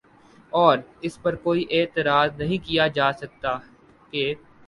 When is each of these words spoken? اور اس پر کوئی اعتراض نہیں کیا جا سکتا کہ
اور 0.51 0.77
اس 1.01 1.21
پر 1.21 1.35
کوئی 1.43 1.65
اعتراض 1.71 2.29
نہیں 2.37 2.65
کیا 2.65 2.87
جا 2.95 3.11
سکتا 3.13 3.57
کہ 4.11 4.33